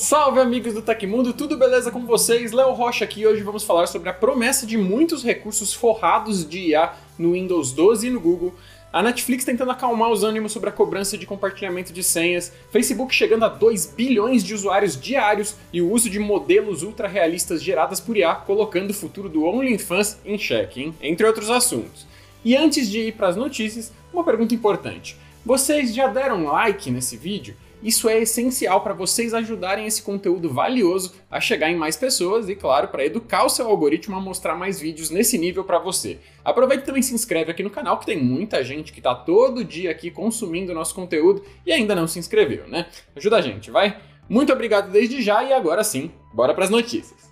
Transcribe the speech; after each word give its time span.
Salve 0.00 0.38
amigos 0.38 0.74
do 0.74 0.80
Tecmundo, 0.80 1.32
tudo 1.32 1.56
beleza 1.56 1.90
com 1.90 2.06
vocês? 2.06 2.52
Léo 2.52 2.72
Rocha 2.72 3.04
aqui 3.04 3.26
hoje 3.26 3.42
vamos 3.42 3.64
falar 3.64 3.88
sobre 3.88 4.08
a 4.08 4.12
promessa 4.12 4.64
de 4.64 4.78
muitos 4.78 5.24
recursos 5.24 5.74
forrados 5.74 6.48
de 6.48 6.68
IA 6.68 6.92
no 7.18 7.32
Windows 7.32 7.72
12 7.72 8.06
e 8.06 8.10
no 8.10 8.20
Google, 8.20 8.54
a 8.92 9.02
Netflix 9.02 9.44
tentando 9.44 9.72
acalmar 9.72 10.08
os 10.08 10.22
ânimos 10.22 10.52
sobre 10.52 10.68
a 10.68 10.72
cobrança 10.72 11.18
de 11.18 11.26
compartilhamento 11.26 11.92
de 11.92 12.04
senhas, 12.04 12.52
Facebook 12.70 13.12
chegando 13.12 13.44
a 13.44 13.48
2 13.48 13.86
bilhões 13.86 14.44
de 14.44 14.54
usuários 14.54 14.98
diários 14.98 15.56
e 15.72 15.82
o 15.82 15.90
uso 15.90 16.08
de 16.08 16.20
modelos 16.20 16.84
ultra 16.84 17.08
realistas 17.08 17.60
geradas 17.60 17.98
por 17.98 18.16
IA 18.16 18.36
colocando 18.36 18.92
o 18.92 18.94
futuro 18.94 19.28
do 19.28 19.42
OnlyFans 19.42 20.20
em 20.24 20.38
xeque, 20.38 20.80
hein? 20.80 20.94
entre 21.02 21.26
outros 21.26 21.50
assuntos. 21.50 22.06
E 22.44 22.54
antes 22.56 22.88
de 22.88 23.00
ir 23.00 23.14
para 23.14 23.26
as 23.26 23.36
notícias, 23.36 23.92
uma 24.12 24.22
pergunta 24.22 24.54
importante. 24.54 25.16
Vocês 25.44 25.92
já 25.92 26.06
deram 26.06 26.44
like 26.44 26.88
nesse 26.88 27.16
vídeo? 27.16 27.56
Isso 27.82 28.08
é 28.08 28.18
essencial 28.18 28.80
para 28.80 28.94
vocês 28.94 29.32
ajudarem 29.32 29.86
esse 29.86 30.02
conteúdo 30.02 30.50
valioso 30.50 31.14
a 31.30 31.40
chegar 31.40 31.70
em 31.70 31.76
mais 31.76 31.96
pessoas 31.96 32.48
e, 32.48 32.56
claro, 32.56 32.88
para 32.88 33.04
educar 33.04 33.44
o 33.44 33.48
seu 33.48 33.68
algoritmo 33.68 34.16
a 34.16 34.20
mostrar 34.20 34.56
mais 34.56 34.80
vídeos 34.80 35.10
nesse 35.10 35.38
nível 35.38 35.62
para 35.62 35.78
você. 35.78 36.18
Aproveita 36.44 36.82
e 36.82 36.86
também 36.86 37.02
se 37.02 37.14
inscreve 37.14 37.50
aqui 37.50 37.62
no 37.62 37.70
canal, 37.70 37.98
que 37.98 38.06
tem 38.06 38.22
muita 38.22 38.64
gente 38.64 38.92
que 38.92 38.98
está 38.98 39.14
todo 39.14 39.64
dia 39.64 39.90
aqui 39.90 40.10
consumindo 40.10 40.74
nosso 40.74 40.94
conteúdo 40.94 41.44
e 41.64 41.72
ainda 41.72 41.94
não 41.94 42.08
se 42.08 42.18
inscreveu, 42.18 42.66
né? 42.66 42.86
Ajuda 43.14 43.36
a 43.36 43.40
gente, 43.40 43.70
vai? 43.70 44.00
Muito 44.28 44.52
obrigado 44.52 44.90
desde 44.90 45.22
já 45.22 45.42
e 45.44 45.52
agora 45.52 45.84
sim, 45.84 46.10
bora 46.34 46.52
para 46.52 46.64
as 46.64 46.70
notícias. 46.70 47.27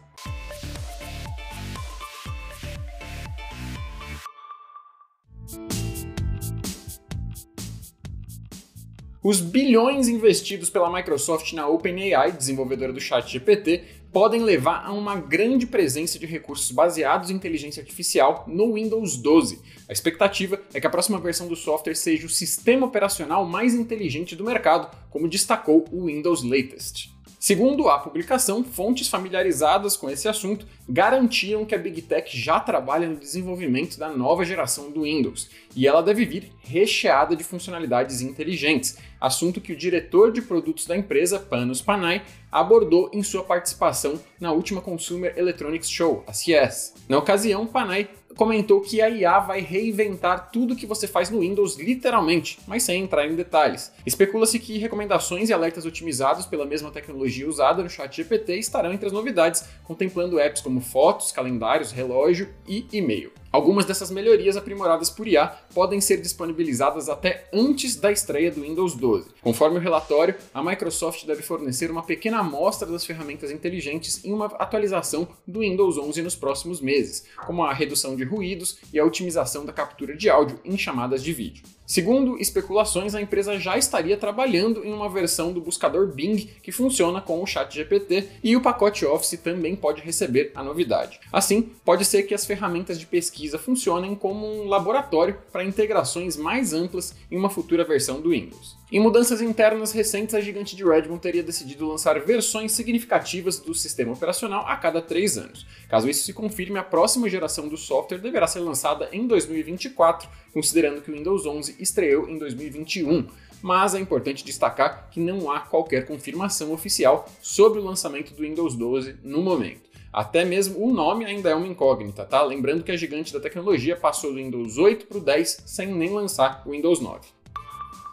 Os 9.26 9.40
bilhões 9.40 10.06
investidos 10.06 10.70
pela 10.70 10.88
Microsoft 10.88 11.52
na 11.52 11.66
OpenAI, 11.66 12.30
desenvolvedora 12.30 12.92
do 12.92 13.00
ChatGPT, 13.00 13.82
podem 14.12 14.42
levar 14.42 14.84
a 14.84 14.92
uma 14.92 15.16
grande 15.16 15.66
presença 15.66 16.18
de 16.18 16.26
recursos 16.26 16.70
baseados 16.70 17.30
em 17.30 17.34
inteligência 17.34 17.80
artificial 17.80 18.44
no 18.46 18.74
Windows 18.74 19.16
12. 19.16 19.60
A 19.88 19.92
expectativa 19.92 20.60
é 20.72 20.80
que 20.80 20.86
a 20.86 20.90
próxima 20.90 21.18
versão 21.18 21.48
do 21.48 21.56
software 21.56 21.94
seja 21.94 22.26
o 22.26 22.30
sistema 22.30 22.86
operacional 22.86 23.44
mais 23.44 23.74
inteligente 23.74 24.34
do 24.34 24.44
mercado, 24.44 24.88
como 25.10 25.28
destacou 25.28 25.84
o 25.92 26.06
Windows 26.06 26.42
Latest. 26.42 27.16
Segundo 27.46 27.88
a 27.88 27.98
publicação, 28.00 28.64
fontes 28.64 29.06
familiarizadas 29.06 29.96
com 29.96 30.10
esse 30.10 30.26
assunto 30.26 30.66
garantiam 30.88 31.64
que 31.64 31.76
a 31.76 31.78
Big 31.78 32.02
Tech 32.02 32.36
já 32.36 32.58
trabalha 32.58 33.08
no 33.08 33.20
desenvolvimento 33.20 33.96
da 33.98 34.08
nova 34.08 34.44
geração 34.44 34.90
do 34.90 35.02
Windows 35.02 35.48
e 35.76 35.86
ela 35.86 36.02
deve 36.02 36.24
vir 36.24 36.50
recheada 36.58 37.36
de 37.36 37.44
funcionalidades 37.44 38.20
inteligentes, 38.20 38.98
assunto 39.20 39.60
que 39.60 39.72
o 39.72 39.76
diretor 39.76 40.32
de 40.32 40.42
produtos 40.42 40.86
da 40.86 40.96
empresa, 40.96 41.38
Panos 41.38 41.80
Panay, 41.80 42.22
abordou 42.56 43.10
em 43.12 43.22
sua 43.22 43.44
participação 43.44 44.18
na 44.40 44.50
última 44.50 44.80
Consumer 44.80 45.34
Electronics 45.36 45.90
Show, 45.90 46.24
a 46.26 46.32
CES. 46.32 46.94
Na 47.06 47.18
ocasião, 47.18 47.66
Panay 47.66 48.08
comentou 48.34 48.80
que 48.80 49.02
a 49.02 49.10
IA 49.10 49.38
vai 49.40 49.60
reinventar 49.60 50.50
tudo 50.50 50.76
que 50.76 50.86
você 50.86 51.06
faz 51.06 51.28
no 51.28 51.40
Windows 51.40 51.76
literalmente, 51.76 52.58
mas 52.66 52.82
sem 52.82 53.02
entrar 53.02 53.26
em 53.26 53.34
detalhes. 53.34 53.92
Especula-se 54.06 54.58
que 54.58 54.78
recomendações 54.78 55.50
e 55.50 55.52
alertas 55.52 55.84
otimizados 55.84 56.46
pela 56.46 56.64
mesma 56.64 56.90
tecnologia 56.90 57.48
usada 57.48 57.82
no 57.82 57.90
ChatGPT 57.90 58.56
estarão 58.56 58.92
entre 58.92 59.06
as 59.06 59.12
novidades, 59.12 59.64
contemplando 59.84 60.38
apps 60.38 60.62
como 60.62 60.80
fotos, 60.80 61.32
calendários, 61.32 61.92
relógio 61.92 62.48
e 62.66 62.86
e-mail. 62.90 63.32
Algumas 63.52 63.84
dessas 63.84 64.10
melhorias 64.10 64.56
aprimoradas 64.56 65.08
por 65.08 65.26
IA 65.26 65.46
podem 65.74 66.00
ser 66.00 66.20
disponibilizadas 66.20 67.08
até 67.08 67.48
antes 67.52 67.96
da 67.96 68.12
estreia 68.12 68.50
do 68.50 68.62
Windows 68.62 68.94
12. 68.94 69.30
Conforme 69.42 69.78
o 69.78 69.80
relatório, 69.80 70.34
a 70.52 70.62
Microsoft 70.62 71.24
deve 71.24 71.42
fornecer 71.42 71.90
uma 71.90 72.02
pequena 72.02 72.38
amostra 72.38 72.88
das 72.88 73.06
ferramentas 73.06 73.50
inteligentes 73.50 74.24
em 74.24 74.32
uma 74.32 74.46
atualização 74.46 75.28
do 75.46 75.60
Windows 75.60 75.96
11 75.96 76.22
nos 76.22 76.36
próximos 76.36 76.80
meses, 76.80 77.24
como 77.46 77.64
a 77.64 77.72
redução 77.72 78.16
de 78.16 78.24
ruídos 78.24 78.78
e 78.92 78.98
a 78.98 79.04
otimização 79.04 79.64
da 79.64 79.72
captura 79.72 80.16
de 80.16 80.28
áudio 80.28 80.60
em 80.64 80.76
chamadas 80.76 81.22
de 81.22 81.32
vídeo. 81.32 81.75
Segundo 81.86 82.36
especulações, 82.38 83.14
a 83.14 83.20
empresa 83.20 83.60
já 83.60 83.78
estaria 83.78 84.16
trabalhando 84.16 84.84
em 84.84 84.92
uma 84.92 85.08
versão 85.08 85.52
do 85.52 85.60
buscador 85.60 86.08
Bing 86.08 86.50
que 86.60 86.72
funciona 86.72 87.20
com 87.20 87.40
o 87.40 87.46
ChatGPT 87.46 88.28
e 88.42 88.56
o 88.56 88.60
pacote 88.60 89.06
Office 89.06 89.38
também 89.38 89.76
pode 89.76 90.02
receber 90.02 90.50
a 90.54 90.64
novidade. 90.64 91.20
Assim, 91.32 91.70
pode 91.84 92.04
ser 92.04 92.24
que 92.24 92.34
as 92.34 92.44
ferramentas 92.44 92.98
de 92.98 93.06
pesquisa 93.06 93.56
funcionem 93.56 94.16
como 94.16 94.46
um 94.46 94.66
laboratório 94.66 95.38
para 95.52 95.64
integrações 95.64 96.36
mais 96.36 96.72
amplas 96.72 97.14
em 97.30 97.36
uma 97.36 97.48
futura 97.48 97.84
versão 97.84 98.20
do 98.20 98.30
Windows. 98.30 98.76
Em 98.90 99.00
mudanças 99.00 99.40
internas 99.42 99.90
recentes, 99.90 100.32
a 100.32 100.40
gigante 100.40 100.76
de 100.76 100.84
Redmond 100.84 101.20
teria 101.20 101.42
decidido 101.42 101.88
lançar 101.88 102.20
versões 102.20 102.70
significativas 102.70 103.58
do 103.58 103.74
sistema 103.74 104.12
operacional 104.12 104.64
a 104.64 104.76
cada 104.76 105.02
três 105.02 105.36
anos. 105.36 105.66
Caso 105.88 106.08
isso 106.08 106.24
se 106.24 106.32
confirme, 106.32 106.78
a 106.78 106.84
próxima 106.84 107.28
geração 107.28 107.66
do 107.66 107.76
software 107.76 108.18
deverá 108.18 108.46
ser 108.46 108.60
lançada 108.60 109.08
em 109.10 109.26
2024, 109.26 110.28
considerando 110.52 111.02
que 111.02 111.10
o 111.10 111.14
Windows 111.14 111.44
11 111.46 111.76
estreou 111.80 112.28
em 112.28 112.38
2021 112.38 113.26
mas 113.62 113.94
é 113.94 113.98
importante 113.98 114.44
destacar 114.44 115.08
que 115.10 115.18
não 115.18 115.50
há 115.50 115.60
qualquer 115.60 116.06
confirmação 116.06 116.72
oficial 116.72 117.26
sobre 117.40 117.80
o 117.80 117.84
lançamento 117.84 118.34
do 118.34 118.42
Windows 118.42 118.76
12 118.76 119.16
no 119.24 119.42
momento. 119.42 119.88
Até 120.12 120.44
mesmo 120.44 120.78
o 120.78 120.92
nome 120.92 121.24
ainda 121.24 121.50
é 121.50 121.54
uma 121.54 121.66
incógnita, 121.66 122.24
tá? 122.24 122.42
Lembrando 122.42 122.84
que 122.84 122.92
a 122.92 122.96
gigante 122.96 123.32
da 123.32 123.40
tecnologia 123.40 123.96
passou 123.96 124.30
do 124.30 124.36
Windows 124.36 124.78
8 124.78 125.06
para 125.06 125.18
o 125.18 125.20
10 125.20 125.62
sem 125.66 125.88
nem 125.88 126.10
lançar 126.10 126.62
o 126.64 126.70
Windows 126.70 127.00
9. 127.00 127.35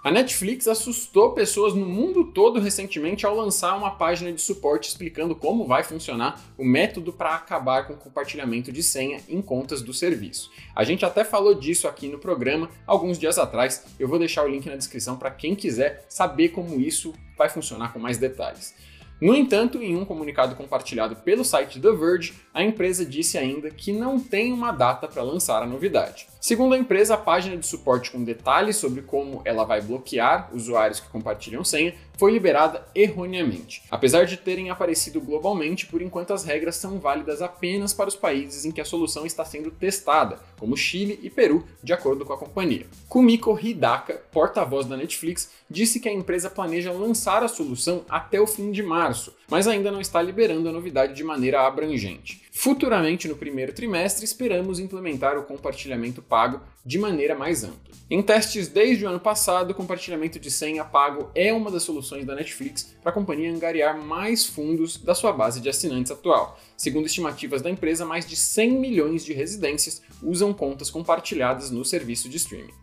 A 0.03 0.12
Netflix 0.12 0.68
assustou 0.68 1.31
pessoas 1.31 1.74
no 1.74 1.86
mundo 1.86 2.25
todo 2.25 2.59
recentemente 2.59 3.25
ao 3.25 3.34
lançar 3.34 3.78
uma 3.78 3.91
página 3.91 4.34
de 4.34 4.41
suporte 4.41 4.90
explicando 4.90 5.34
como 5.34 5.66
vai 5.66 5.81
funcionar 5.81 6.41
o 6.58 6.66
método 6.66 7.14
para 7.14 7.36
acabar 7.36 7.88
com 7.88 7.94
o 7.94 7.97
compartilhamento 7.97 8.69
de 8.69 8.84
senha 8.84 9.22
em 9.30 9.42
contas 9.42 9.81
do 9.81 9.94
serviço. 9.94 10.52
A 10.75 10.84
gente 10.84 11.06
até 11.06 11.24
falou 11.24 11.56
disso 11.56 11.88
aqui 11.88 12.09
no 12.09 12.19
programa 12.19 12.69
alguns 12.86 13.18
dias 13.18 13.38
atrás, 13.38 13.86
eu 13.97 14.09
vou 14.09 14.19
deixar 14.19 14.44
o 14.44 14.50
link 14.50 14.66
na 14.66 14.75
descrição 14.75 15.16
para 15.16 15.31
quem 15.31 15.56
quiser 15.56 16.06
saber 16.09 16.50
como 16.50 16.81
isso 16.81 17.13
vai 17.38 17.47
funcionar 17.47 17.94
com 17.94 18.00
mais 18.00 18.18
detalhes. 18.18 18.75
No 19.24 19.34
entanto, 19.34 19.82
em 19.82 19.96
um 19.96 20.04
comunicado 20.04 20.54
compartilhado 20.54 21.16
pelo 21.16 21.46
site 21.46 21.80
The 21.80 21.92
Verge, 21.94 22.34
a 22.54 22.62
empresa 22.62 23.06
disse 23.06 23.38
ainda 23.38 23.70
que 23.70 23.94
não 23.94 24.20
tem 24.20 24.52
uma 24.52 24.70
data 24.74 25.08
para 25.08 25.24
lançar 25.24 25.64
a 25.64 25.66
novidade. 25.66 26.28
Segundo 26.42 26.76
a 26.76 26.78
empresa, 26.78 27.14
a 27.14 27.18
página 27.18 27.56
de 27.56 27.66
suporte 27.66 28.12
com 28.12 28.22
detalhes 28.22 28.76
sobre 28.76 29.02
como 29.02 29.42
ela 29.46 29.64
vai 29.64 29.80
bloquear 29.80 30.50
usuários 30.54 31.00
que 31.00 31.08
compartilham 31.08 31.64
senha 31.64 31.96
foi 32.18 32.31
liberada 32.31 32.85
erroneamente. 32.94 33.84
Apesar 33.90 34.25
de 34.25 34.38
terem 34.38 34.69
aparecido 34.69 35.19
globalmente, 35.19 35.85
por 35.85 36.01
enquanto 36.01 36.34
as 36.34 36.44
regras 36.44 36.75
são 36.75 37.00
válidas 37.00 37.41
apenas 37.41 37.94
para 37.94 38.09
os 38.09 38.16
países 38.16 38.66
em 38.66 38.72
que 38.72 38.81
a 38.81 38.85
solução 38.85 39.25
está 39.25 39.44
sendo 39.44 39.72
testada, 39.72 40.40
como 40.59 40.78
Chile 40.78 41.19
e 41.22 41.29
Peru, 41.29 41.66
de 41.84 41.94
acordo 41.94 42.25
com 42.25 42.34
a 42.34 42.38
companhia. 42.38 42.85
Kumiko 43.09 43.59
Hidaka, 43.59 44.22
porta-voz 44.31 44.85
da 44.85 44.97
Netflix, 44.97 45.51
disse 45.69 46.00
que 46.00 46.09
a 46.09 46.13
empresa 46.13 46.50
planeja 46.50 46.91
lançar 46.91 47.44
a 47.44 47.47
solução 47.47 48.06
até 48.07 48.40
o 48.40 48.47
fim 48.47 48.72
de 48.72 48.84
março, 48.84 49.35
mas 49.50 49.68
ainda 49.68 49.91
não 49.91 50.01
está 50.01 50.22
liberando 50.22 50.69
a 50.69 50.72
novidade 50.72 51.13
de 51.13 51.24
maneira 51.24 51.66
abrangente. 51.66 52.43
Futuramente, 52.56 53.28
no 53.28 53.36
primeiro 53.36 53.74
trimestre, 53.74 54.24
esperamos 54.24 54.80
implementar 54.80 55.36
o 55.40 55.44
compartilhamento 55.44 56.22
pago 56.22 56.62
de 56.86 57.00
maneira 57.00 57.34
mais 57.34 57.64
ampla. 57.64 57.91
Em 58.08 58.22
testes 58.22 58.68
desde 58.68 59.03
o 59.03 59.09
ano 59.09 59.19
passado, 59.19 59.72
o 59.72 59.74
compartilhamento 59.74 60.40
de 60.40 60.52
senha 60.52 60.86
pago 60.86 61.31
é 61.34 61.52
uma 61.52 61.72
das 61.72 61.81
soluções 61.81 62.25
da 62.25 62.36
Netflix 62.36 62.96
para 63.02 63.12
a 63.12 63.13
companhia 63.13 63.52
angariar 63.52 64.00
mais 64.00 64.46
fundos 64.46 64.97
da 64.97 65.16
sua 65.16 65.34
base 65.34 65.59
de 65.59 65.68
assinantes 65.68 66.12
atual. 66.12 66.59
Segundo 66.78 67.08
estimativas 67.08 67.63
da 67.63 67.72
empresa, 67.72 68.06
mais 68.06 68.24
de 68.24 68.36
100 68.36 68.80
milhões 68.80 69.25
de 69.25 69.34
residências 69.34 70.03
usam 70.22 70.53
contas 70.53 70.92
compartilhadas 70.92 71.72
no 71.72 71.84
serviço 71.84 72.30
de 72.30 72.38
streaming. 72.38 72.83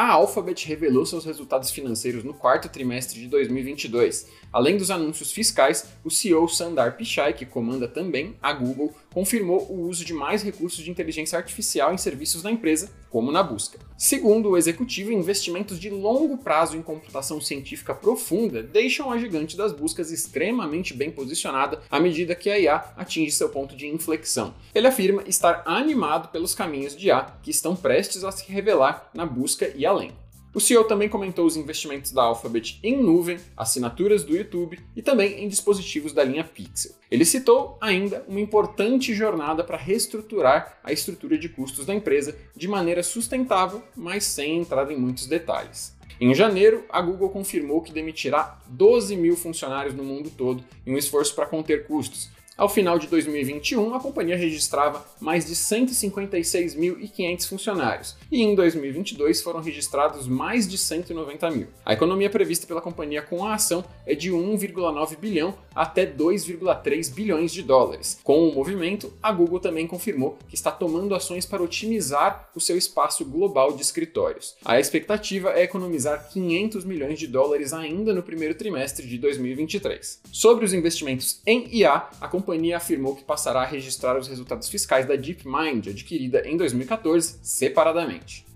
A 0.00 0.12
Alphabet 0.12 0.64
revelou 0.64 1.04
seus 1.04 1.24
resultados 1.24 1.72
financeiros 1.72 2.22
no 2.22 2.32
quarto 2.32 2.68
trimestre 2.68 3.18
de 3.18 3.26
2022. 3.26 4.28
Além 4.52 4.76
dos 4.76 4.92
anúncios 4.92 5.32
fiscais, 5.32 5.88
o 6.04 6.10
CEO 6.10 6.46
Sundar 6.46 6.96
Pichai, 6.96 7.32
que 7.32 7.44
comanda 7.44 7.88
também 7.88 8.36
a 8.40 8.52
Google, 8.52 8.94
confirmou 9.12 9.66
o 9.68 9.88
uso 9.88 10.04
de 10.04 10.14
mais 10.14 10.40
recursos 10.40 10.84
de 10.84 10.88
inteligência 10.88 11.36
artificial 11.36 11.92
em 11.92 11.98
serviços 11.98 12.42
da 12.42 12.50
empresa, 12.52 12.92
como 13.10 13.32
na 13.32 13.42
busca. 13.42 13.78
Segundo 13.96 14.50
o 14.50 14.56
executivo, 14.56 15.10
investimentos 15.10 15.80
de 15.80 15.90
longo 15.90 16.38
prazo 16.38 16.76
em 16.76 16.82
computação 16.82 17.40
científica 17.40 17.92
profunda 17.92 18.62
deixam 18.62 19.10
a 19.10 19.18
gigante 19.18 19.56
das 19.56 19.72
buscas 19.72 20.12
extremamente 20.12 20.94
bem 20.94 21.10
posicionada 21.10 21.82
à 21.90 21.98
medida 21.98 22.36
que 22.36 22.48
a 22.48 22.56
IA 22.56 22.92
atinge 22.96 23.32
seu 23.32 23.48
ponto 23.48 23.74
de 23.74 23.88
inflexão. 23.88 24.54
Ele 24.72 24.86
afirma 24.86 25.24
estar 25.26 25.64
animado 25.66 26.28
pelos 26.28 26.54
caminhos 26.54 26.96
de 26.96 27.08
IA 27.08 27.26
que 27.42 27.50
estão 27.50 27.74
prestes 27.74 28.22
a 28.22 28.30
se 28.30 28.50
revelar 28.50 29.10
na 29.12 29.26
busca 29.26 29.72
e 29.74 29.84
além. 29.88 30.12
O 30.54 30.60
CEO 30.60 30.84
também 30.84 31.08
comentou 31.08 31.44
os 31.44 31.56
investimentos 31.56 32.10
da 32.10 32.22
Alphabet 32.22 32.80
em 32.82 33.00
nuvem, 33.00 33.38
assinaturas 33.56 34.24
do 34.24 34.34
YouTube 34.34 34.78
e 34.96 35.02
também 35.02 35.44
em 35.44 35.48
dispositivos 35.48 36.12
da 36.12 36.24
linha 36.24 36.42
Pixel. 36.42 36.92
Ele 37.10 37.24
citou 37.24 37.76
ainda 37.80 38.24
uma 38.26 38.40
importante 38.40 39.14
jornada 39.14 39.62
para 39.62 39.76
reestruturar 39.76 40.78
a 40.82 40.90
estrutura 40.90 41.36
de 41.36 41.48
custos 41.48 41.84
da 41.84 41.94
empresa 41.94 42.34
de 42.56 42.66
maneira 42.66 43.02
sustentável, 43.02 43.82
mas 43.94 44.24
sem 44.24 44.58
entrar 44.58 44.90
em 44.90 44.96
muitos 44.96 45.26
detalhes. 45.26 45.96
Em 46.20 46.34
janeiro, 46.34 46.84
a 46.88 47.00
Google 47.00 47.28
confirmou 47.28 47.80
que 47.80 47.92
demitirá 47.92 48.58
12 48.66 49.16
mil 49.16 49.36
funcionários 49.36 49.94
no 49.94 50.02
mundo 50.02 50.32
todo 50.36 50.64
em 50.84 50.92
um 50.92 50.98
esforço 50.98 51.34
para 51.34 51.46
conter 51.46 51.86
custos, 51.86 52.30
ao 52.58 52.68
final 52.68 52.98
de 52.98 53.06
2021, 53.06 53.94
a 53.94 54.00
companhia 54.00 54.36
registrava 54.36 55.06
mais 55.20 55.46
de 55.46 55.54
156.500 55.54 57.48
funcionários, 57.48 58.16
e 58.32 58.42
em 58.42 58.52
2022 58.56 59.40
foram 59.40 59.60
registrados 59.60 60.26
mais 60.26 60.66
de 60.66 60.76
190 60.76 61.50
mil. 61.52 61.68
A 61.86 61.92
economia 61.92 62.28
prevista 62.28 62.66
pela 62.66 62.80
companhia 62.80 63.22
com 63.22 63.44
a 63.44 63.54
ação 63.54 63.84
é 64.04 64.12
de 64.12 64.32
1,9 64.32 65.16
bilhão 65.16 65.54
até 65.72 66.04
2,3 66.04 67.14
bilhões 67.14 67.52
de 67.52 67.62
dólares. 67.62 68.18
Com 68.24 68.48
o 68.48 68.52
movimento, 68.52 69.12
a 69.22 69.30
Google 69.30 69.60
também 69.60 69.86
confirmou 69.86 70.36
que 70.48 70.56
está 70.56 70.72
tomando 70.72 71.14
ações 71.14 71.46
para 71.46 71.62
otimizar 71.62 72.50
o 72.56 72.60
seu 72.60 72.76
espaço 72.76 73.24
global 73.24 73.70
de 73.72 73.82
escritórios. 73.82 74.56
A 74.64 74.80
expectativa 74.80 75.52
é 75.52 75.62
economizar 75.62 76.28
500 76.32 76.84
milhões 76.84 77.20
de 77.20 77.28
dólares 77.28 77.72
ainda 77.72 78.12
no 78.12 78.24
primeiro 78.24 78.56
trimestre 78.56 79.06
de 79.06 79.16
2023. 79.16 80.22
Sobre 80.32 80.64
os 80.64 80.74
investimentos 80.74 81.40
em 81.46 81.68
IA, 81.72 82.08
a 82.20 82.26
companhia 82.26 82.47
companhia 82.48 82.78
afirmou 82.78 83.14
que 83.14 83.24
passará 83.24 83.60
a 83.60 83.66
registrar 83.66 84.18
os 84.18 84.26
resultados 84.26 84.70
fiscais 84.70 85.04
da 85.04 85.16
DeepMind, 85.16 85.88
adquirida 85.88 86.48
em 86.48 86.56
2014, 86.56 87.40
separadamente. 87.42 88.46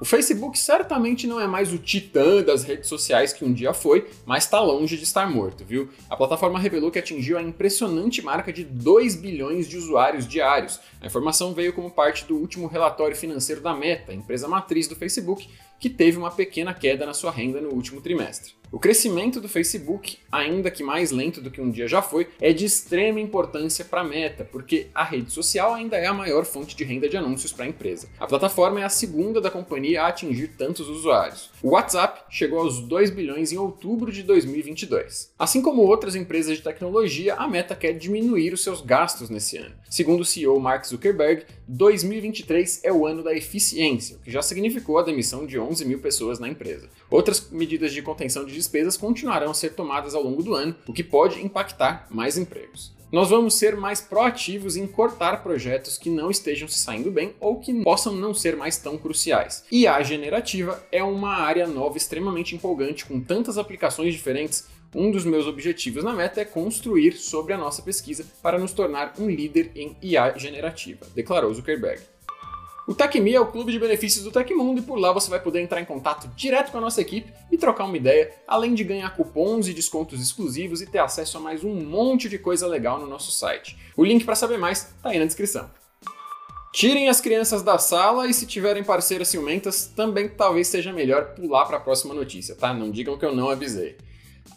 O 0.00 0.04
Facebook 0.04 0.58
certamente 0.58 1.28
não 1.28 1.38
é 1.38 1.46
mais 1.46 1.72
o 1.72 1.78
titã 1.78 2.42
das 2.42 2.64
redes 2.64 2.88
sociais 2.88 3.32
que 3.32 3.44
um 3.44 3.52
dia 3.52 3.72
foi, 3.72 4.10
mas 4.26 4.42
está 4.42 4.60
longe 4.60 4.96
de 4.96 5.04
estar 5.04 5.30
morto, 5.30 5.64
viu? 5.64 5.88
A 6.10 6.16
plataforma 6.16 6.58
revelou 6.58 6.90
que 6.90 6.98
atingiu 6.98 7.38
a 7.38 7.42
impressionante 7.42 8.20
marca 8.20 8.52
de 8.52 8.64
2 8.64 9.14
bilhões 9.14 9.68
de 9.68 9.76
usuários 9.76 10.26
diários. 10.26 10.80
A 11.00 11.06
informação 11.06 11.54
veio 11.54 11.72
como 11.72 11.92
parte 11.92 12.24
do 12.24 12.36
último 12.36 12.66
relatório 12.66 13.14
financeiro 13.14 13.60
da 13.60 13.72
Meta, 13.72 14.12
empresa 14.12 14.48
matriz 14.48 14.88
do 14.88 14.96
Facebook, 14.96 15.48
que 15.78 15.88
teve 15.88 16.18
uma 16.18 16.32
pequena 16.32 16.74
queda 16.74 17.06
na 17.06 17.14
sua 17.14 17.30
renda 17.30 17.60
no 17.60 17.70
último 17.70 18.00
trimestre. 18.00 18.61
O 18.72 18.78
crescimento 18.78 19.38
do 19.38 19.50
Facebook, 19.50 20.16
ainda 20.32 20.70
que 20.70 20.82
mais 20.82 21.10
lento 21.10 21.42
do 21.42 21.50
que 21.50 21.60
um 21.60 21.70
dia 21.70 21.86
já 21.86 22.00
foi, 22.00 22.26
é 22.40 22.54
de 22.54 22.64
extrema 22.64 23.20
importância 23.20 23.84
para 23.84 24.00
a 24.00 24.04
Meta, 24.04 24.48
porque 24.50 24.86
a 24.94 25.04
rede 25.04 25.30
social 25.30 25.74
ainda 25.74 25.98
é 25.98 26.06
a 26.06 26.14
maior 26.14 26.46
fonte 26.46 26.74
de 26.74 26.82
renda 26.82 27.06
de 27.06 27.14
anúncios 27.14 27.52
para 27.52 27.66
a 27.66 27.68
empresa. 27.68 28.08
A 28.18 28.26
plataforma 28.26 28.80
é 28.80 28.84
a 28.84 28.88
segunda 28.88 29.42
da 29.42 29.50
companhia 29.50 30.00
a 30.00 30.06
atingir 30.06 30.54
tantos 30.56 30.88
usuários. 30.88 31.50
O 31.62 31.72
WhatsApp 31.72 32.22
chegou 32.30 32.60
aos 32.60 32.80
2 32.80 33.10
bilhões 33.10 33.52
em 33.52 33.58
outubro 33.58 34.10
de 34.10 34.22
2022. 34.22 35.34
Assim 35.38 35.60
como 35.60 35.82
outras 35.82 36.16
empresas 36.16 36.56
de 36.56 36.62
tecnologia, 36.62 37.34
a 37.34 37.46
Meta 37.46 37.76
quer 37.76 37.92
diminuir 37.92 38.54
os 38.54 38.64
seus 38.64 38.80
gastos 38.80 39.28
nesse 39.28 39.58
ano. 39.58 39.74
Segundo 39.90 40.22
o 40.22 40.24
CEO 40.24 40.58
Mark 40.58 40.86
Zuckerberg, 40.86 41.44
2023 41.68 42.80
é 42.82 42.90
o 42.90 43.06
ano 43.06 43.22
da 43.22 43.34
eficiência, 43.34 44.16
o 44.16 44.20
que 44.20 44.30
já 44.30 44.40
significou 44.40 44.98
a 44.98 45.02
demissão 45.02 45.44
de 45.44 45.58
11 45.58 45.84
mil 45.84 45.98
pessoas 45.98 46.38
na 46.38 46.48
empresa. 46.48 46.88
Outras 47.10 47.50
medidas 47.50 47.92
de 47.92 48.00
contenção 48.00 48.46
de 48.46 48.61
despesas 48.62 48.96
continuarão 48.96 49.50
a 49.50 49.54
ser 49.54 49.74
tomadas 49.74 50.14
ao 50.14 50.22
longo 50.22 50.42
do 50.42 50.54
ano, 50.54 50.74
o 50.86 50.92
que 50.92 51.02
pode 51.02 51.44
impactar 51.44 52.06
mais 52.10 52.38
empregos. 52.38 52.92
Nós 53.10 53.28
vamos 53.28 53.54
ser 53.54 53.76
mais 53.76 54.00
proativos 54.00 54.74
em 54.74 54.86
cortar 54.86 55.42
projetos 55.42 55.98
que 55.98 56.08
não 56.08 56.30
estejam 56.30 56.66
se 56.66 56.78
saindo 56.78 57.10
bem 57.10 57.34
ou 57.38 57.60
que 57.60 57.82
possam 57.82 58.14
não 58.14 58.32
ser 58.32 58.56
mais 58.56 58.78
tão 58.78 58.96
cruciais. 58.96 59.64
E 59.70 59.86
a 59.86 60.02
generativa 60.02 60.82
é 60.90 61.04
uma 61.04 61.34
área 61.34 61.66
nova 61.66 61.98
extremamente 61.98 62.54
empolgante 62.54 63.04
com 63.04 63.20
tantas 63.20 63.58
aplicações 63.58 64.14
diferentes 64.14 64.66
um 64.94 65.10
dos 65.10 65.24
meus 65.24 65.46
objetivos 65.46 66.04
na 66.04 66.12
meta 66.12 66.42
é 66.42 66.44
construir 66.44 67.12
sobre 67.12 67.54
a 67.54 67.58
nossa 67.58 67.80
pesquisa 67.80 68.26
para 68.42 68.58
nos 68.58 68.72
tornar 68.72 69.14
um 69.18 69.28
líder 69.28 69.70
em 69.74 69.96
IA 70.02 70.36
generativa, 70.36 71.06
declarou 71.14 71.52
Zuckerberg. 71.52 72.02
O 72.86 72.94
TecMe 72.94 73.32
é 73.32 73.40
o 73.40 73.46
clube 73.46 73.70
de 73.70 73.78
benefícios 73.78 74.24
do 74.24 74.32
Tecmundo 74.32 74.80
e 74.80 74.82
por 74.82 74.98
lá 74.98 75.12
você 75.12 75.30
vai 75.30 75.38
poder 75.38 75.60
entrar 75.60 75.80
em 75.80 75.84
contato 75.84 76.26
direto 76.34 76.72
com 76.72 76.78
a 76.78 76.80
nossa 76.80 77.00
equipe 77.00 77.32
e 77.50 77.56
trocar 77.56 77.84
uma 77.84 77.96
ideia, 77.96 78.34
além 78.46 78.74
de 78.74 78.82
ganhar 78.82 79.14
cupons 79.14 79.68
e 79.68 79.72
descontos 79.72 80.20
exclusivos 80.20 80.82
e 80.82 80.86
ter 80.86 80.98
acesso 80.98 81.38
a 81.38 81.40
mais 81.40 81.62
um 81.62 81.72
monte 81.72 82.28
de 82.28 82.38
coisa 82.38 82.66
legal 82.66 82.98
no 82.98 83.06
nosso 83.06 83.30
site. 83.30 83.78
O 83.96 84.04
link 84.04 84.24
para 84.24 84.34
saber 84.34 84.58
mais 84.58 84.78
está 84.96 85.10
aí 85.10 85.18
na 85.18 85.26
descrição. 85.26 85.70
Tirem 86.72 87.08
as 87.08 87.20
crianças 87.20 87.62
da 87.62 87.78
sala 87.78 88.26
e 88.26 88.34
se 88.34 88.46
tiverem 88.46 88.82
parceiras 88.82 89.28
ciumentas, 89.28 89.86
também 89.94 90.28
talvez 90.28 90.66
seja 90.66 90.92
melhor 90.92 91.34
pular 91.34 91.66
para 91.66 91.76
a 91.76 91.80
próxima 91.80 92.14
notícia, 92.14 92.56
tá? 92.56 92.74
Não 92.74 92.90
digam 92.90 93.16
que 93.16 93.24
eu 93.24 93.34
não 93.34 93.48
avisei. 93.48 93.96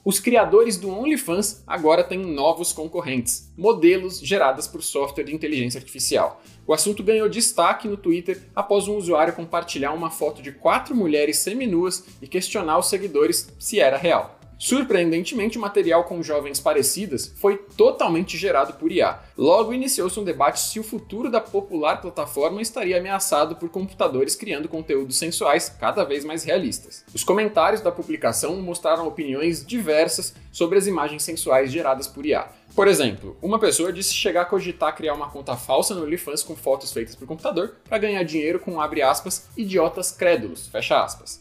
Os 0.05 0.19
criadores 0.19 0.77
do 0.77 0.87
OnlyFans 0.87 1.63
agora 1.65 2.03
têm 2.03 2.19
novos 2.19 2.71
concorrentes, 2.71 3.51
modelos 3.57 4.19
gerados 4.19 4.67
por 4.67 4.83
software 4.83 5.23
de 5.23 5.33
inteligência 5.33 5.79
artificial. 5.79 6.43
O 6.67 6.75
assunto 6.75 7.01
ganhou 7.01 7.27
destaque 7.27 7.87
no 7.87 7.97
Twitter 7.97 8.39
após 8.55 8.87
um 8.87 8.97
usuário 8.97 9.33
compartilhar 9.33 9.93
uma 9.93 10.11
foto 10.11 10.43
de 10.43 10.51
quatro 10.51 10.95
mulheres 10.95 11.39
seminuas 11.39 12.05
e 12.21 12.27
questionar 12.27 12.77
os 12.77 12.87
seguidores 12.87 13.51
se 13.57 13.79
era 13.79 13.97
real. 13.97 14.39
Surpreendentemente, 14.59 15.57
o 15.57 15.61
material 15.61 16.03
com 16.03 16.21
jovens 16.21 16.59
parecidas 16.59 17.33
foi 17.37 17.57
totalmente 17.75 18.37
gerado 18.37 18.73
por 18.73 18.91
IA. 18.91 19.19
Logo 19.37 19.73
iniciou-se 19.73 20.17
um 20.17 20.23
debate 20.23 20.61
se 20.61 20.79
o 20.79 20.83
futuro 20.83 21.29
da 21.29 21.41
popular 21.41 21.99
plataforma 22.01 22.61
estaria 22.61 22.97
ameaçado 22.97 23.57
por 23.57 23.67
computadores 23.67 24.33
criando 24.33 24.69
conteúdos 24.69 25.17
sensuais 25.17 25.67
cada 25.67 26.05
vez 26.05 26.23
mais 26.23 26.45
realistas. 26.45 27.03
Os 27.13 27.23
comentários 27.23 27.81
da 27.81 27.91
publicação 27.91 28.55
mostraram 28.61 29.05
opiniões 29.05 29.65
diversas 29.65 30.33
sobre 30.53 30.77
as 30.77 30.87
imagens 30.87 31.23
sensuais 31.23 31.69
geradas 31.69 32.07
por 32.07 32.25
IA. 32.25 32.47
Por 32.75 32.89
exemplo, 32.89 33.37
uma 33.41 33.57
pessoa 33.57 33.93
disse 33.93 34.13
chegar 34.13 34.41
a 34.41 34.45
cogitar 34.45 34.93
criar 34.93 35.13
uma 35.13 35.29
conta 35.29 35.55
falsa 35.55 35.95
no 35.95 36.03
OnlyFans 36.03 36.43
com 36.43 36.57
fotos 36.57 36.91
feitas 36.91 37.15
por 37.15 37.25
computador 37.25 37.75
para 37.87 37.97
ganhar 37.97 38.21
dinheiro 38.23 38.59
com, 38.59 38.81
aspas, 38.81 39.47
idiotas 39.55 40.11
crédulos. 40.11 40.69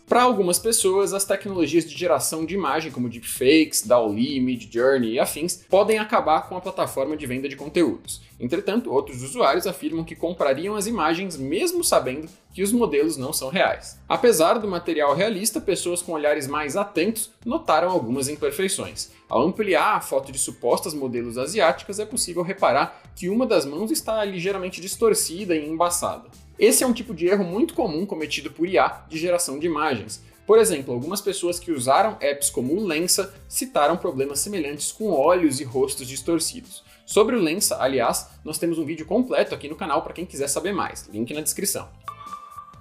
Para 0.08 0.22
algumas 0.22 0.60
pessoas, 0.60 1.12
as 1.12 1.24
tecnologias 1.24 1.90
de 1.90 1.98
geração 1.98 2.46
de 2.46 2.54
imagem, 2.54 2.92
como 2.92 3.08
deepfakes, 3.08 3.84
DALL-E, 3.84 4.38
Midjourney 4.38 5.14
e 5.14 5.18
afins, 5.18 5.64
podem 5.68 5.98
acabar 5.98 6.48
com 6.48 6.56
a 6.56 6.60
plataforma 6.60 7.16
de 7.16 7.26
venda 7.26 7.48
de 7.48 7.56
conteúdos. 7.84 8.22
Entretanto, 8.40 8.92
outros 8.92 9.22
usuários 9.22 9.66
afirmam 9.66 10.04
que 10.04 10.16
comprariam 10.16 10.74
as 10.74 10.86
imagens 10.86 11.36
mesmo 11.36 11.84
sabendo 11.84 12.28
que 12.52 12.62
os 12.62 12.72
modelos 12.72 13.16
não 13.16 13.32
são 13.32 13.48
reais. 13.48 13.98
Apesar 14.08 14.54
do 14.54 14.66
material 14.66 15.14
realista, 15.14 15.60
pessoas 15.60 16.02
com 16.02 16.12
olhares 16.12 16.46
mais 16.46 16.76
atentos 16.76 17.30
notaram 17.44 17.90
algumas 17.90 18.28
imperfeições. 18.28 19.10
Ao 19.28 19.42
ampliar 19.46 19.96
a 19.96 20.00
foto 20.00 20.32
de 20.32 20.38
supostas 20.38 20.94
modelos 20.94 21.38
asiáticas, 21.38 21.98
é 21.98 22.06
possível 22.06 22.42
reparar 22.42 23.02
que 23.14 23.28
uma 23.28 23.46
das 23.46 23.64
mãos 23.64 23.90
está 23.90 24.24
ligeiramente 24.24 24.80
distorcida 24.80 25.54
e 25.54 25.68
embaçada. 25.68 26.28
Esse 26.58 26.84
é 26.84 26.86
um 26.86 26.92
tipo 26.92 27.14
de 27.14 27.26
erro 27.26 27.44
muito 27.44 27.74
comum 27.74 28.04
cometido 28.06 28.50
por 28.50 28.68
IA 28.68 29.04
de 29.08 29.18
geração 29.18 29.58
de 29.58 29.66
imagens. 29.66 30.22
Por 30.46 30.58
exemplo, 30.58 30.92
algumas 30.92 31.22
pessoas 31.22 31.58
que 31.58 31.72
usaram 31.72 32.18
apps 32.20 32.50
como 32.50 32.74
o 32.74 32.84
Lensa 32.84 33.34
citaram 33.48 33.96
problemas 33.96 34.40
semelhantes 34.40 34.92
com 34.92 35.10
olhos 35.10 35.58
e 35.58 35.64
rostos 35.64 36.06
distorcidos. 36.06 36.84
Sobre 37.06 37.36
o 37.36 37.40
Lensa, 37.40 37.76
aliás, 37.80 38.30
nós 38.42 38.58
temos 38.58 38.78
um 38.78 38.84
vídeo 38.84 39.04
completo 39.04 39.54
aqui 39.54 39.68
no 39.68 39.76
canal 39.76 40.02
para 40.02 40.14
quem 40.14 40.24
quiser 40.24 40.48
saber 40.48 40.72
mais, 40.72 41.06
link 41.08 41.32
na 41.34 41.42
descrição. 41.42 41.86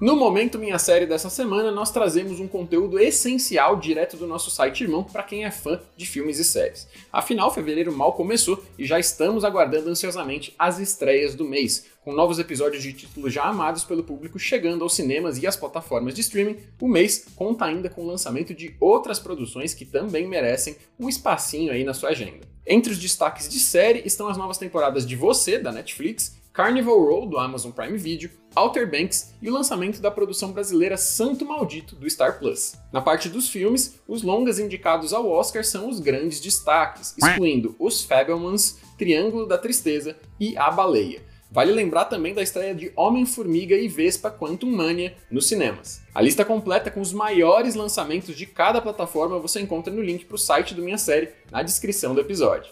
No 0.02 0.16
Momento 0.16 0.58
Minha 0.58 0.80
Série 0.80 1.06
dessa 1.06 1.30
semana, 1.30 1.72
nós 1.72 1.92
trazemos 1.92 2.40
um 2.40 2.48
conteúdo 2.48 3.00
essencial 3.00 3.76
direto 3.78 4.18
do 4.18 4.26
nosso 4.26 4.50
site 4.50 4.84
irmão 4.84 5.04
para 5.04 5.24
quem 5.24 5.46
é 5.46 5.52
fã 5.52 5.80
de 5.96 6.06
filmes 6.06 6.40
e 6.40 6.44
séries. 6.44 6.88
Afinal, 7.12 7.54
fevereiro 7.54 7.96
mal 7.96 8.14
começou 8.14 8.62
e 8.78 8.86
já 8.86 9.00
estamos 9.00 9.46
aguardando 9.46 9.90
ansiosamente 9.90 10.54
as 10.58 10.80
estreias 10.80 11.36
do 11.36 11.46
mês. 11.46 11.86
Com 12.04 12.12
novos 12.12 12.40
episódios 12.40 12.82
de 12.82 12.92
títulos 12.92 13.32
já 13.32 13.44
amados 13.44 13.84
pelo 13.84 14.04
público 14.04 14.40
chegando 14.40 14.84
aos 14.84 14.96
cinemas 14.96 15.38
e 15.38 15.48
às 15.48 15.56
plataformas 15.56 16.14
de 16.16 16.22
streaming, 16.22 16.58
o 16.82 16.88
mês 16.88 17.28
conta 17.36 17.66
ainda 17.66 17.90
com 17.90 18.02
o 18.02 18.08
lançamento 18.08 18.54
de 18.54 18.76
outras 18.80 19.20
produções 19.20 19.74
que 19.74 19.86
também 19.86 20.28
merecem 20.28 20.76
um 21.00 21.08
espacinho 21.08 21.72
aí 21.72 21.84
na 21.84 21.94
sua 21.94 22.10
agenda. 22.10 22.46
Entre 22.66 22.92
os 22.92 22.98
destaques 22.98 23.48
de 23.48 23.60
série 23.60 24.02
estão 24.06 24.28
as 24.28 24.38
novas 24.38 24.58
temporadas 24.58 25.06
de 25.06 25.16
Você, 25.16 25.60
da 25.60 25.72
Netflix, 25.72 26.42
Carnival 26.54 27.04
Row, 27.04 27.26
do 27.26 27.40
Amazon 27.40 27.72
Prime 27.72 27.98
Video, 27.98 28.30
Outer 28.56 28.88
Banks 28.90 29.34
e 29.42 29.50
o 29.50 29.54
lançamento 29.54 30.00
da 30.00 30.12
produção 30.12 30.52
brasileira 30.52 30.96
Santo 30.96 31.44
Maldito, 31.44 31.96
do 31.96 32.08
Star 32.08 32.38
Plus. 32.38 32.76
Na 32.92 33.02
parte 33.02 33.28
dos 33.28 33.50
filmes, 33.50 34.00
os 34.08 34.22
longas 34.22 34.60
indicados 34.60 35.14
ao 35.14 35.28
Oscar 35.28 35.64
são 35.64 35.90
os 35.90 36.00
grandes 36.00 36.40
destaques, 36.40 37.16
excluindo 37.18 37.76
Os 37.80 38.04
Fabelmans, 38.04 38.78
Triângulo 39.00 39.48
da 39.48 39.58
Tristeza 39.58 40.16
e 40.40 40.56
A 40.56 40.70
Baleia. 40.70 41.24
Vale 41.50 41.72
lembrar 41.72 42.06
também 42.06 42.36
da 42.36 42.44
estreia 42.44 42.76
de 42.76 42.92
Homem-Formiga 42.96 43.76
e 43.76 43.88
Vespa 43.88 44.30
Quantum 44.30 44.70
Mania 44.70 45.16
nos 45.32 45.48
cinemas. 45.48 46.04
A 46.14 46.22
lista 46.22 46.46
completa 46.46 46.92
com 46.92 47.02
os 47.02 47.14
maiores 47.14 47.74
lançamentos 47.74 48.36
de 48.36 48.46
cada 48.46 48.80
plataforma 48.80 49.40
você 49.40 49.60
encontra 49.60 49.92
no 49.92 50.04
link 50.04 50.26
para 50.26 50.36
o 50.36 50.40
site 50.40 50.76
do 50.76 50.84
Minha 50.84 51.00
Série 51.00 51.30
na 51.52 51.64
descrição 51.64 52.14
do 52.14 52.22
episódio. 52.22 52.72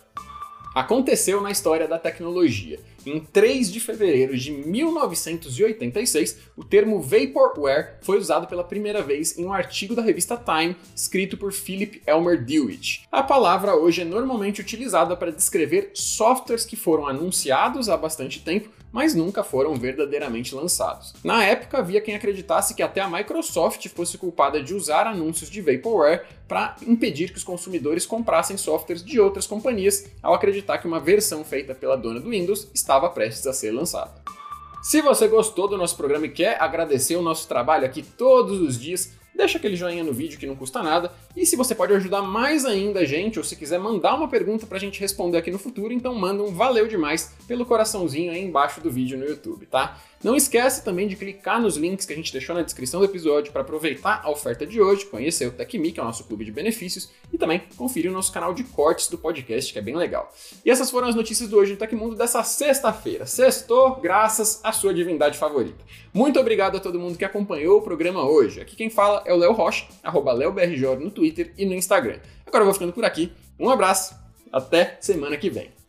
Aconteceu 0.73 1.41
na 1.41 1.51
história 1.51 1.85
da 1.85 1.99
tecnologia. 1.99 2.79
Em 3.05 3.19
3 3.19 3.71
de 3.71 3.79
fevereiro 3.79 4.37
de 4.37 4.51
1986, 4.51 6.37
o 6.55 6.63
termo 6.63 7.01
Vaporware 7.01 7.97
foi 8.01 8.19
usado 8.19 8.45
pela 8.45 8.63
primeira 8.63 9.01
vez 9.01 9.37
em 9.39 9.45
um 9.45 9.51
artigo 9.51 9.95
da 9.95 10.03
revista 10.03 10.37
Time, 10.37 10.75
escrito 10.95 11.35
por 11.35 11.51
Philip 11.51 12.01
Elmer 12.05 12.43
Dewitt. 12.43 13.07
A 13.11 13.23
palavra 13.23 13.75
hoje 13.75 14.01
é 14.03 14.05
normalmente 14.05 14.61
utilizada 14.61 15.17
para 15.17 15.31
descrever 15.31 15.91
softwares 15.95 16.63
que 16.63 16.75
foram 16.75 17.07
anunciados 17.07 17.89
há 17.89 17.97
bastante 17.97 18.39
tempo, 18.41 18.69
mas 18.91 19.15
nunca 19.15 19.43
foram 19.43 19.75
verdadeiramente 19.75 20.53
lançados. 20.53 21.13
Na 21.23 21.43
época, 21.43 21.77
havia 21.77 22.01
quem 22.01 22.15
acreditasse 22.15 22.75
que 22.75 22.83
até 22.83 23.01
a 23.01 23.09
Microsoft 23.09 23.87
fosse 23.89 24.17
culpada 24.17 24.61
de 24.61 24.73
usar 24.73 25.07
anúncios 25.07 25.49
de 25.49 25.61
vaporware 25.61 26.25
para 26.47 26.75
impedir 26.85 27.31
que 27.31 27.37
os 27.37 27.43
consumidores 27.43 28.05
comprassem 28.05 28.57
softwares 28.57 29.03
de 29.03 29.19
outras 29.19 29.47
companhias, 29.47 30.05
ao 30.21 30.33
acreditar 30.33 30.77
que 30.79 30.87
uma 30.87 30.99
versão 30.99 31.43
feita 31.43 31.73
pela 31.73 31.95
dona 31.95 32.19
do 32.19 32.29
Windows 32.29 32.67
estava 32.73 33.09
prestes 33.09 33.47
a 33.47 33.53
ser 33.53 33.71
lançada. 33.71 34.11
Se 34.81 34.99
você 34.99 35.27
gostou 35.27 35.67
do 35.67 35.77
nosso 35.77 35.95
programa 35.95 36.25
e 36.25 36.31
quer 36.31 36.59
agradecer 36.59 37.15
o 37.15 37.21
nosso 37.21 37.47
trabalho 37.47 37.85
aqui 37.85 38.01
todos 38.01 38.59
os 38.59 38.79
dias, 38.79 39.13
deixa 39.35 39.57
aquele 39.57 39.75
joinha 39.75 40.03
no 40.03 40.13
vídeo 40.13 40.39
que 40.39 40.45
não 40.45 40.55
custa 40.55 40.81
nada. 40.83 41.11
E 41.35 41.45
se 41.45 41.55
você 41.55 41.73
pode 41.73 41.93
ajudar 41.93 42.21
mais 42.21 42.65
ainda 42.65 42.99
a 43.01 43.05
gente, 43.05 43.39
ou 43.39 43.45
se 43.45 43.55
quiser 43.55 43.79
mandar 43.79 44.15
uma 44.15 44.27
pergunta 44.27 44.65
pra 44.65 44.79
gente 44.79 44.99
responder 44.99 45.37
aqui 45.37 45.51
no 45.51 45.59
futuro, 45.59 45.93
então 45.93 46.13
manda 46.15 46.43
um 46.43 46.53
valeu 46.53 46.87
demais 46.87 47.33
pelo 47.47 47.65
coraçãozinho 47.65 48.31
aí 48.31 48.43
embaixo 48.43 48.81
do 48.81 48.91
vídeo 48.91 49.17
no 49.17 49.25
YouTube, 49.25 49.65
tá? 49.65 49.97
Não 50.23 50.35
esquece 50.35 50.83
também 50.83 51.07
de 51.07 51.15
clicar 51.15 51.59
nos 51.59 51.77
links 51.77 52.05
que 52.05 52.13
a 52.13 52.15
gente 52.15 52.31
deixou 52.31 52.55
na 52.55 52.61
descrição 52.61 52.99
do 52.99 53.05
episódio 53.05 53.51
para 53.51 53.61
aproveitar 53.61 54.21
a 54.23 54.29
oferta 54.29 54.67
de 54.67 54.79
hoje, 54.79 55.05
conhecer 55.05 55.47
o 55.47 55.51
TechMe, 55.51 55.91
que 55.91 55.99
é 55.99 56.03
o 56.03 56.05
nosso 56.05 56.25
clube 56.25 56.45
de 56.45 56.51
benefícios, 56.51 57.09
e 57.33 57.37
também 57.37 57.63
conferir 57.75 58.11
o 58.11 58.13
nosso 58.13 58.31
canal 58.31 58.53
de 58.53 58.63
cortes 58.63 59.07
do 59.07 59.17
podcast, 59.17 59.73
que 59.73 59.79
é 59.79 59.81
bem 59.81 59.95
legal. 59.95 60.31
E 60.63 60.69
essas 60.69 60.91
foram 60.91 61.07
as 61.07 61.15
notícias 61.15 61.49
do 61.49 61.57
Hoje 61.57 61.71
no 61.71 61.77
Tecmundo 61.77 62.15
dessa 62.15 62.43
sexta-feira. 62.43 63.25
Sextou, 63.25 63.95
graças 63.95 64.59
à 64.63 64.71
sua 64.71 64.93
divindade 64.93 65.37
favorita. 65.39 65.83
Muito 66.13 66.39
obrigado 66.39 66.77
a 66.77 66.79
todo 66.79 66.99
mundo 66.99 67.17
que 67.17 67.25
acompanhou 67.25 67.79
o 67.79 67.81
programa 67.81 68.23
hoje. 68.23 68.61
Aqui 68.61 68.75
quem 68.75 68.89
fala 68.89 69.23
é 69.25 69.33
o 69.33 69.37
Léo 69.37 69.53
Rocha, 69.53 69.87
arroba 70.03 70.33
LeoBRJ 70.33 70.97
no 70.97 71.09
Twitter 71.09 71.53
e 71.57 71.65
no 71.65 71.73
Instagram. 71.73 72.19
Agora 72.45 72.61
eu 72.61 72.65
vou 72.65 72.73
ficando 72.73 72.93
por 72.93 73.05
aqui. 73.05 73.31
Um 73.59 73.69
abraço, 73.69 74.13
até 74.51 74.97
semana 74.99 75.37
que 75.37 75.49
vem. 75.49 75.80